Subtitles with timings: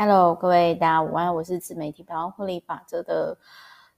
[0.00, 3.36] Hello，各位大家午安，我是自媒体百万获利法则的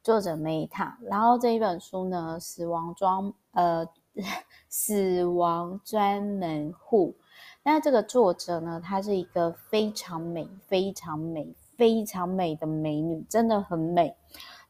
[0.03, 0.95] 作者 Meta。
[1.03, 3.87] 然后这一本书呢，死亡专呃
[4.71, 7.15] 死亡专门户。
[7.63, 14.17] 那这个作者呢，她是一个非常美、非常美、非常美的美女，真的很美，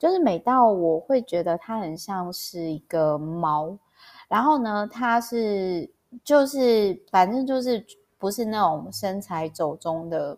[0.00, 3.78] 就是美到我会觉得她很像是一个猫。
[4.26, 5.88] 然后呢，她是
[6.24, 7.86] 就是反正就是
[8.18, 10.36] 不是那种身材走中的。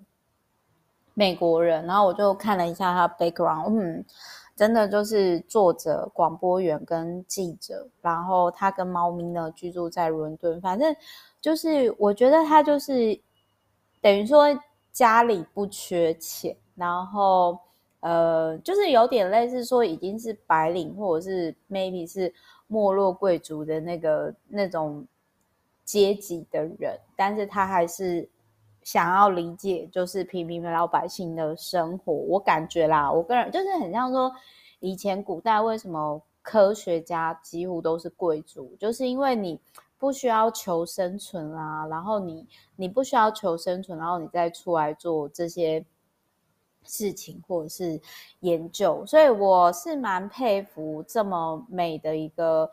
[1.15, 4.05] 美国人，然后我就看了一下他 background，嗯，
[4.57, 10.95] 真的就是作者、广播员跟记者，然后他跟猫咪呢居住在伦敦，反正
[11.41, 13.21] 就是我觉得他就是
[14.01, 14.47] 等于说
[14.91, 17.59] 家里不缺钱，然后
[18.01, 22.33] 呃，就是有点类似说已经是白领或者是 maybe 是
[22.69, 25.07] 没落贵族的那个那种
[25.85, 28.27] 阶级的人，但是他还是。
[28.83, 34.33] 想要理解就是平民老百姓的生活，我感觉啦，我个人就是很像说，
[34.81, 39.61] 以前古代为什么科学家几乎都是贵族，就是因为你
[39.99, 45.85] 不需要求生存啊，然后你你不需要求生存，然后你再出来做这些
[46.83, 48.01] 事情或者是
[48.41, 52.69] 研究，所以我是蛮佩服这么美的一个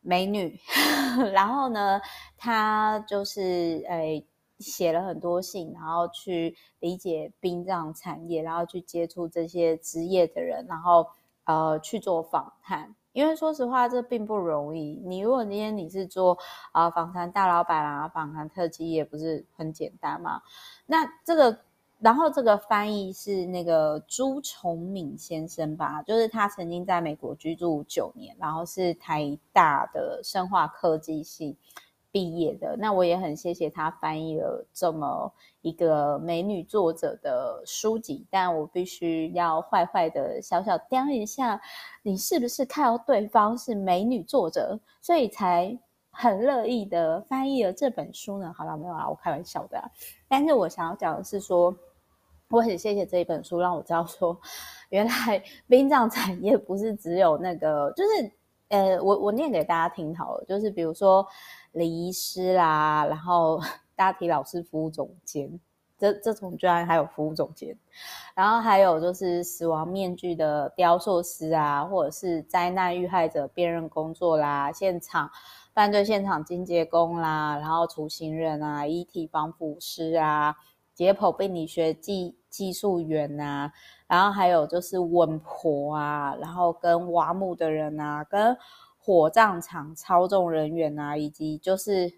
[0.00, 0.58] 美女，
[1.34, 2.00] 然后呢，
[2.38, 4.26] 她就是诶。
[4.58, 11.06] 写了很多信，然后去理解殡葬产业，然后去接触这些职业的人，然后
[11.44, 12.94] 呃去做访谈。
[13.12, 15.00] 因为说实话，这并不容易。
[15.04, 16.38] 你如果今天你是做
[16.70, 20.40] 啊、呃、访谈大老板啊，访谈特技也不是很简单嘛。
[20.86, 21.58] 那这个，
[21.98, 31.56] 然后这个翻译是那个朱崇敏先生吧，就是他曾经在美国居住九年，然后是台大的生化科技系。
[32.10, 41.60] 毕业的，那我也很谢谢他翻译了这么一个美女作者的书籍，但我必须要坏坏的小小掂一下，
[42.02, 45.78] 你是不是看到对方是美女作者，所以才
[46.10, 48.50] 很乐意的翻译了这本书呢？
[48.56, 49.78] 好了，没有啊，我开玩笑的。
[50.26, 51.76] 但是我想要讲的是说，
[52.48, 54.34] 我很谢谢这一本书，让我知道说，
[54.88, 58.32] 原来殡葬产业不是只有那个，就是
[58.68, 61.26] 呃，我我念给大家听好了，就是比如说。
[61.72, 63.60] 礼仪师啦，然后
[63.94, 65.58] 大体老师服务总监，
[65.98, 67.76] 这这种居然还有服务总监，
[68.34, 75.30] 然后还有就是死亡面具的雕塑师啊，或者是灾难遇害者辨认工作啦，现场
[75.74, 80.56] 犯罪现场清洁工啦，然后处刑人啊，遗体防腐师啊，
[80.94, 83.72] 解剖病理学技技术员啊，
[84.06, 88.56] 然后还有就是稳婆啊，然后跟挖墓的人啊，跟。
[89.08, 92.12] 火葬场操纵人员啊，以及就是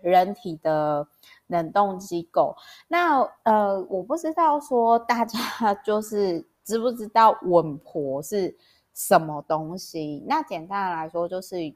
[0.00, 1.06] 人体的
[1.46, 2.56] 冷冻机构。
[2.88, 8.56] 那呃，我不知道说大家 就是知不知道稳婆是
[8.92, 10.24] 什么东西？
[10.26, 11.72] 那简单来说就是。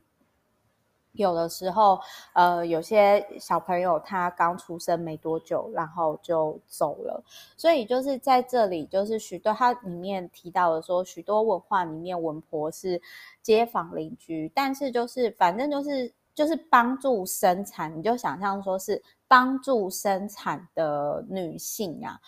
[1.12, 1.98] 有的时候，
[2.34, 7.22] 呃，有些小朋友他刚出生没多久，然后就走了，
[7.56, 13.02] 所以就是在这里，就是许多他里面提到的说，许多文化里面，文婆是
[13.42, 22.20] 街坊邻居，但是就是反正就是就是帮助生产，你就想象说是帮助生产的女性啊。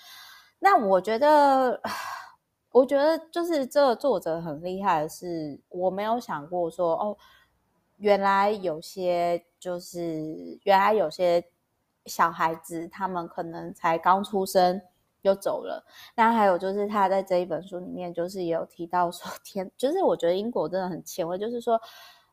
[0.58, 1.80] 那我觉得，
[2.72, 7.16] 我觉得就是这个作者很厉害的是，我没有想过说哦。
[8.02, 11.42] 原来有些就是原来有些
[12.06, 14.82] 小孩子，他们可能才刚出生
[15.22, 15.86] 就走了。
[16.16, 21.80] 那还有就是他在这一本书里面，就是也有提到说，天，就是我觉得英国真的很前卫，就是说，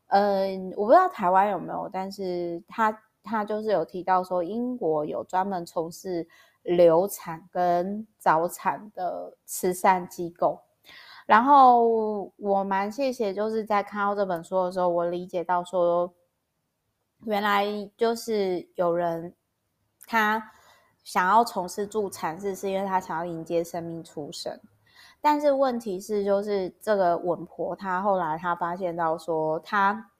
[0.08, 6.26] 嗯，我不知道台湾有没有，但是他他就是有提到说，英国有专门从事
[6.62, 10.60] 流产跟早产的慈善机构。
[11.30, 16.12] 然后我蛮谢谢，就是在看到这本书的时候，我理解到说，
[17.24, 17.64] 原来
[17.96, 19.32] 就是有人
[20.08, 20.50] 他
[21.04, 24.58] 想要从事助产士，是因为他想要迎接生命出生。
[25.20, 30.10] 但是问题是，就是这个稳婆，她后来她发现到说，她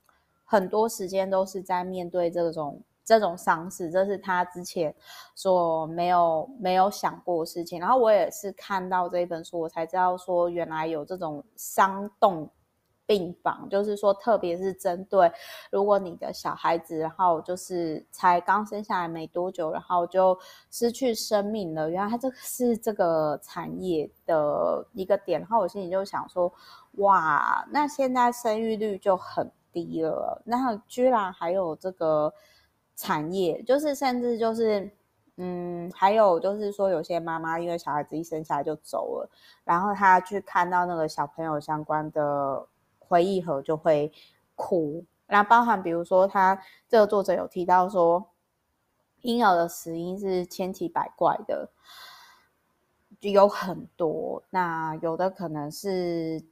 [0.45, 2.81] 很多时间都是在面对这种。
[3.11, 4.95] 这种伤势，这是他之前
[5.35, 7.81] 所没有没有想过的事情。
[7.81, 12.49] 然后我也是看到这一本书，我才知道说，原来有这种伤冻
[13.07, 15.29] 病房，就是说，特别是针对
[15.73, 20.39] 如果你的小孩子，然后就是才刚生下来没多久，然后就
[20.71, 21.91] 失去生命了。
[21.91, 25.41] 原来他这个是这个产业的一个点。
[25.41, 26.53] 然后我心里就想说，
[26.99, 32.33] 哇，那现在生育率就很低了，那居然还有这个。
[33.01, 34.91] 产业就是，甚至就是，
[35.37, 39.31] 嗯，还有就是说，有些妈妈因为小孩子一生下来就走了，
[39.65, 42.67] 然后她去看到那个小朋友相关的
[42.99, 44.13] 回忆盒就会
[44.55, 45.03] 哭。
[45.29, 48.33] 那包含比如说，他这个作者有提到说，
[49.23, 51.71] 婴儿的死因是千奇百怪的，
[53.21, 54.43] 有很多。
[54.51, 56.45] 那有的可能是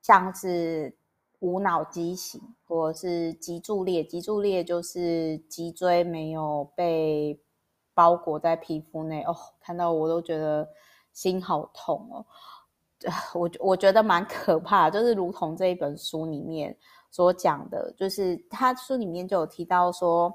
[0.00, 0.94] 像是
[1.40, 4.02] 无脑畸形，或是脊柱裂。
[4.02, 7.40] 脊柱裂就是脊椎没有被
[7.94, 10.68] 包裹在皮肤内哦，看到我都觉得
[11.12, 12.26] 心好痛哦，
[13.34, 16.76] 我我觉得蛮可怕，就是如同这一本书里面
[17.10, 20.34] 所讲的，就是他书里面就有提到说，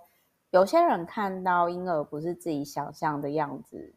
[0.52, 3.94] 有些人看到婴儿不是自己想象的样子，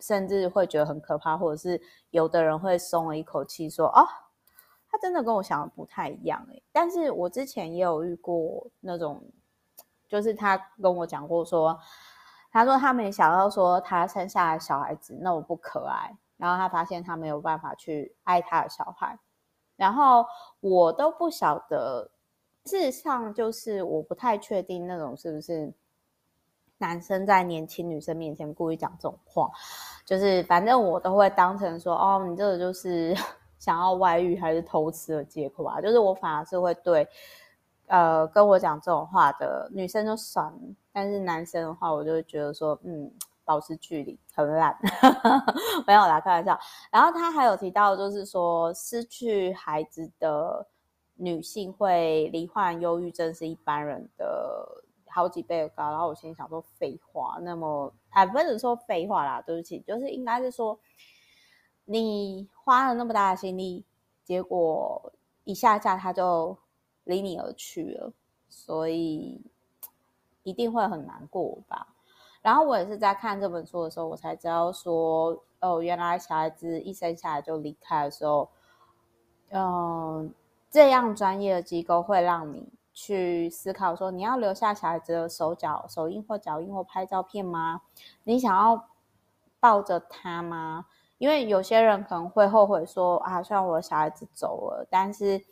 [0.00, 1.80] 甚至会觉得很可怕，或者是
[2.10, 4.06] 有的人会松了一口气说，哦，
[4.90, 6.62] 他真的跟我想的不太一样诶。
[6.72, 9.22] 但是我之前也有遇过那种，
[10.08, 11.78] 就是他跟我讲过说。
[12.50, 19.18] 他说他没想到说他生下来小孩子那么不可爱，然后他发现他没有办法去爱他的小孩，
[19.76, 20.24] 然后
[20.60, 22.10] 我都不晓得，
[22.64, 25.70] 事实上就是我不太确定那种是不是
[26.78, 29.50] 男生在年轻女生面前故意讲这种话，
[30.06, 33.14] 就是反正我都会当成说哦，你这个就是
[33.58, 37.06] 想要外遇还是偷吃的借口啊，就是我反而是会对。
[37.86, 40.52] 呃，跟我讲这种话的女生就算，
[40.92, 43.10] 但是男生的话，我就会觉得说，嗯，
[43.46, 44.78] 保持距离很懒，
[45.86, 46.58] 没有啦，开玩笑。
[46.92, 50.66] 然后他还有提到，就是说失去孩子的
[51.14, 55.88] 女性会罹患忧郁症，是一般人的好几倍的高。
[55.88, 60.78] 然后我心里想说，废话，那么哎，不是说废话啦，对不起，就是应该是说，
[61.88, 63.84] 你花了那么大的心力，
[64.24, 65.12] 结果
[65.44, 66.56] 一下架他就。
[67.04, 68.12] 离你而去了，
[68.50, 69.40] 所以
[70.42, 71.94] 一定会很难过吧。
[72.42, 78.50] 然后我也是在看这本书的时候，我才知道说，哦，原来小孩子一生下来就离开的时候，
[79.48, 80.30] 嗯，
[80.70, 87.80] 这样专业的机构会让你去思考说，你要留下小孩子的手脚、手印或脚印或拍照片吗？
[88.24, 88.86] 你想要
[89.58, 90.84] 抱着他吗？
[91.18, 95.44] 因为有些人可能会后悔说，啊，虽然我的小孩子走了，但是。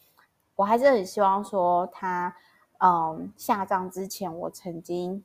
[0.58, 2.34] 我还是很希望说他，
[2.78, 5.22] 嗯，下葬之前，我曾经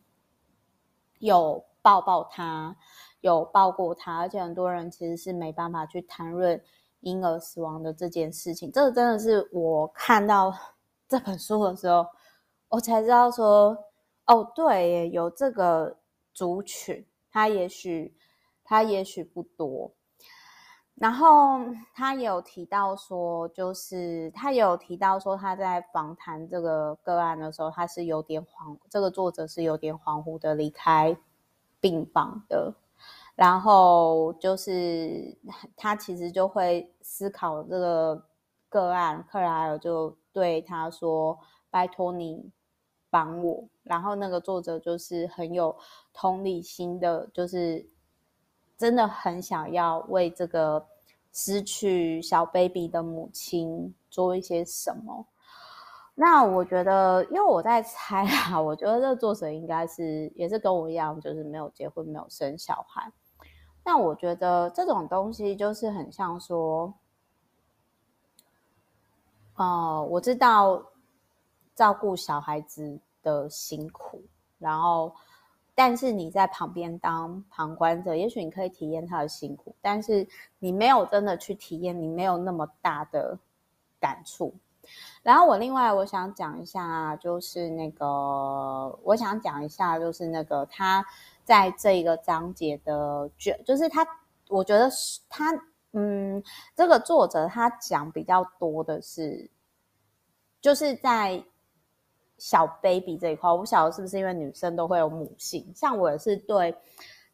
[1.19, 2.75] 有抱抱他，
[3.21, 6.61] 有抱过他，而且很多人其实是没办法去谈论
[6.99, 8.69] 婴儿死亡的这件事情。
[8.69, 10.53] 这个真的是我看到
[11.07, 12.05] 这本书的时候，
[12.67, 13.85] 我才知道说，
[14.25, 15.97] 哦，对，有这个
[16.33, 18.13] 族群，他也许
[18.65, 19.93] 他也许不多。
[21.01, 21.59] 然后
[21.95, 31.17] 他也有提到说，就是他有提到说，他在访谈这个个案的时候，他是有点恍，这个作者是有点恍惚的离开
[31.79, 32.75] 病房的。
[33.33, 35.35] 然后就是
[35.75, 38.23] 他其实就会思考这个
[38.69, 41.39] 个案，克莱尔就对他说
[41.71, 42.51] ：“拜托你
[43.09, 45.75] 帮我。”然后那个作者就是很有
[46.13, 47.89] 同理心的，就是
[48.77, 50.85] 真的很想要为这个。
[51.33, 55.25] 失去小 baby 的母亲做一些什么？
[56.13, 63.11] 那我觉得，因为我在猜啊，我觉得这作者应该是也是跟我一样，就是没有结婚、没有生小孩。
[63.83, 66.93] 那我觉得这种东西就是很像说，
[69.55, 70.83] 呃，我知道
[71.73, 74.21] 照顾小孩子的辛苦，
[74.59, 75.13] 然后。
[75.83, 80.27] 但是你在旁边当旁观者，也许你可以体验他的辛苦，但是
[80.59, 83.39] 你没有真的去体验，你没有那么大的
[83.99, 84.53] 感触。
[85.23, 88.05] 然后我另外我想讲一下，就是那个
[89.01, 91.03] 我想讲一下，就是那个他
[91.43, 94.05] 在这一个章节的卷，就是他，
[94.49, 95.51] 我觉得是他，
[95.93, 96.43] 嗯，
[96.75, 99.49] 这个作者他讲比较多的是，
[100.61, 101.43] 就是在。
[102.41, 106.73] 小 baby 这一块，我不晓得是不是因为女生都会有母性，像我也是对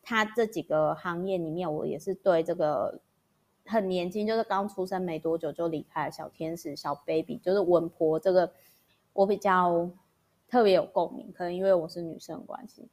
[0.03, 2.99] 他这几个行业里面，我也是对这个
[3.65, 8.51] 很年轻，就是刚出生没多久就离开的小天使小 baby，就是稳婆这个，
[9.13, 9.89] 我比较
[10.49, 12.89] 特别有共鸣，可能因为我是女生的关系。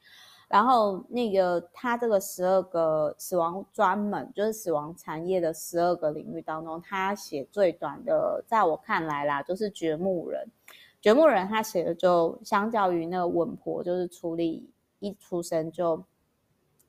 [0.47, 10.49] 然后那个他这个十二个死亡专门就是死亡产业的十二个领域当中，他写最短的，在我看来啦，就是掘墓人。
[11.05, 16.03] 掘墓人他写的就相较于那个稳婆，就是处理一出生就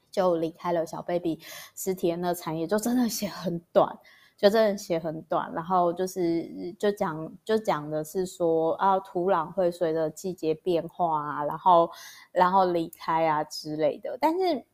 [0.09, 1.37] 就离开了小 baby
[1.75, 3.99] 尸体的那产业，就真的写很短，
[4.37, 5.51] 就真的写很短。
[5.53, 11.91] 然后就是就讲就讲的是说啊，土壤会随着季节变化啊，然后
[12.31, 14.17] 然后离开啊之类的。
[14.21, 14.65] 但是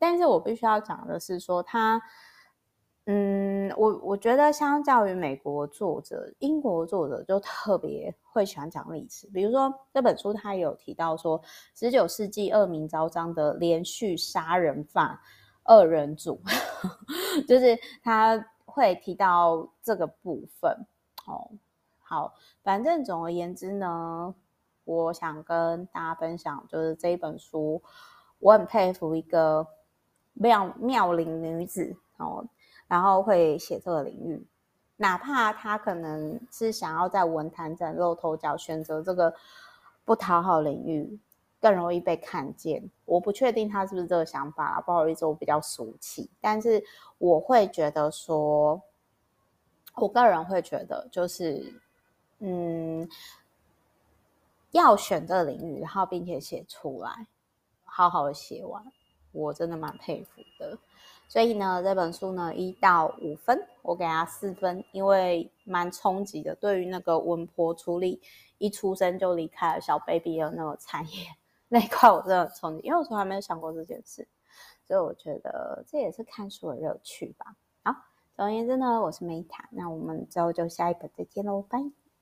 [0.00, 2.02] 但是我必须要讲的是说他。
[3.10, 9.26] 嗯，我我觉得相较于美国作者，英国作者就特别会喜欢讲历史。
[9.28, 11.40] 比如说这本书，他有提到说，
[11.74, 15.18] 十九世纪恶名昭彰的连续杀人犯
[15.64, 16.38] 二人组，
[17.48, 20.70] 就是他会提到这个部分。
[21.26, 21.50] 哦，
[22.00, 24.34] 好，反正总而言之呢，
[24.84, 27.82] 我想跟大家分享，就是这一本书，
[28.38, 29.66] 我很佩服一个
[30.34, 32.46] 妙妙龄女子哦。
[32.88, 34.44] 然后会写这个领域，
[34.96, 39.32] 哪怕他可能是想要在文坛崭露头角，选择这个
[40.04, 41.20] 不讨好领域，
[41.60, 42.90] 更容易被看见。
[43.04, 46.30] 我不确定他是不是这个想法，不好意思，我比较俗气。
[46.40, 46.82] 但是
[47.18, 48.80] 我会觉得说，
[49.96, 51.74] 我个人会觉得就是，
[52.38, 53.06] 嗯，
[54.70, 57.26] 要选这个领域，然后并且写出来，
[57.84, 58.82] 好好的写完，
[59.32, 60.78] 我真的蛮佩服的。
[61.28, 66.54] 所以呢，这本书呢，一到五分，我给他四分，因为蛮冲击的。
[66.54, 68.20] 对于那个温婆处理
[68.56, 71.26] 一出生就离开了小 baby 的那个产业
[71.68, 74.26] 那一块，我真的很冲击，因为我从来没有想过这件事。
[74.86, 77.54] 所以我觉得这也是看书的乐趣吧。
[77.84, 77.94] 好，
[78.34, 81.97] 总而言之呢，我是梅塔那我们之后就下一本再见喽，拜。